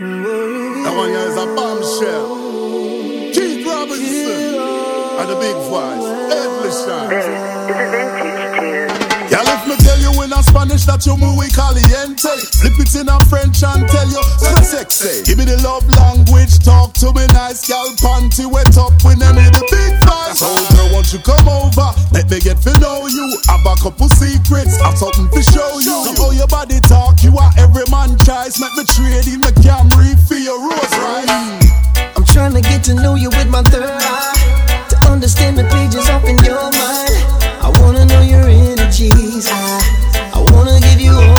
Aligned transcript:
That 0.00 0.94
one 0.96 1.10
here 1.10 1.28
is 1.28 1.36
a 1.36 1.44
bombshell. 1.52 2.32
Keith 3.36 3.66
Robinson. 3.68 4.56
And 5.20 5.28
the 5.28 5.36
big 5.36 5.52
voice. 5.68 6.08
Edley 6.32 6.72
Shine. 6.72 7.12
This 7.12 7.28
is 7.28 7.36
a 7.36 7.60
Vintaj 7.68 8.56
Tune. 8.56 9.28
Yeah, 9.28 9.44
let 9.44 9.68
me 9.68 9.76
tell 9.76 10.00
you 10.00 10.10
in 10.24 10.32
a 10.32 10.42
Spanish 10.42 10.88
that 10.88 11.04
you 11.04 11.20
muy 11.20 11.52
caliente. 11.52 12.32
Flip 12.64 12.80
it 12.80 12.94
in 12.96 13.12
a 13.12 13.20
French 13.28 13.60
and 13.60 13.84
tell 13.92 14.08
you 14.08 14.24
so 14.40 14.56
sexy. 14.64 15.20
Give 15.28 15.36
me 15.36 15.44
the 15.44 15.60
love 15.60 15.84
language, 15.92 16.64
talk 16.64 16.96
to 17.04 17.12
me 17.12 17.28
nice, 17.36 17.68
gal 17.68 17.92
panty 18.00 18.48
wet 18.48 18.72
up 18.80 18.96
when 19.04 19.20
them 19.20 19.36
couple 23.80 24.08
secrets, 24.10 24.78
I've 24.80 24.98
something 24.98 25.28
to 25.32 25.42
show 25.42 25.78
you. 25.80 26.04
So 26.04 26.12
how 26.20 26.30
your 26.32 26.46
body 26.46 26.80
talk, 26.80 27.22
you 27.24 27.32
are 27.38 27.50
every 27.56 27.84
man 27.90 28.12
choice. 28.28 28.60
Make 28.60 28.76
me 28.76 28.84
trade 28.84 29.26
in 29.26 29.40
the 29.40 29.52
Camry 29.64 30.12
for 30.28 30.36
your 30.36 30.60
Rolls 30.60 30.92
Royce. 31.00 31.24
Mm. 31.24 32.16
I'm 32.16 32.24
trying 32.24 32.52
to 32.52 32.60
get 32.60 32.84
to 32.84 32.94
know 32.94 33.14
you 33.14 33.30
with 33.30 33.48
my 33.48 33.62
third 33.72 33.88
eye. 33.88 34.86
To 34.90 34.96
understand 35.08 35.56
the 35.56 35.64
pages 35.64 36.08
off 36.10 36.24
in 36.24 36.36
your 36.44 36.60
mind. 36.60 37.24
I 37.64 37.72
wanna 37.80 38.04
know 38.04 38.20
your 38.20 38.44
energies. 38.44 39.48
I, 39.48 40.32
I 40.34 40.44
wanna 40.52 40.78
give 40.80 41.00
you 41.00 41.29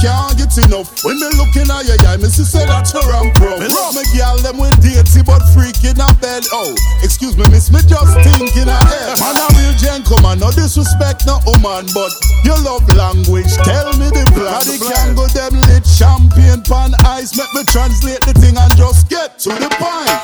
can't 0.00 0.36
get 0.36 0.52
enough. 0.66 0.88
When 1.04 1.16
me 1.20 1.28
looking 1.36 1.68
at 1.68 1.84
your 1.84 2.00
eye, 2.08 2.16
me 2.16 2.28
see 2.32 2.44
say 2.44 2.64
that 2.64 2.88
you're 2.92 3.04
on 3.12 3.30
pro. 3.36 3.60
Me 3.60 3.68
love 3.68 3.94
me 3.94 4.04
girl, 4.16 4.36
them 4.40 4.56
with 4.58 4.76
dirty 4.80 5.22
but 5.22 5.44
freaking 5.52 6.00
a 6.00 6.08
bed. 6.18 6.44
Oh, 6.52 6.72
excuse 7.04 7.36
me, 7.36 7.44
miss, 7.52 7.70
me 7.70 7.80
just 7.84 8.16
thinking 8.24 8.68
ahead. 8.68 9.20
Man, 9.20 9.36
a 9.36 9.46
real 9.56 9.76
gentleman, 9.76 10.40
no 10.40 10.50
disrespect, 10.52 11.28
no 11.28 11.38
woman, 11.46 11.86
but 11.92 12.12
your 12.44 12.58
love 12.64 12.84
language, 12.96 13.52
tell 13.64 13.92
me 14.00 14.08
the 14.08 14.24
plan. 14.32 14.64
The 14.64 14.76
can 14.80 15.14
go 15.14 15.28
them 15.28 15.60
lit 15.68 15.84
champagne 15.86 16.64
pan 16.64 16.96
ice, 17.04 17.36
make 17.36 17.52
me 17.54 17.62
translate 17.68 18.20
the 18.24 18.34
thing 18.40 18.56
and 18.56 18.72
just 18.76 19.08
get 19.08 19.38
to 19.44 19.50
the 19.50 19.68
point. 19.76 20.19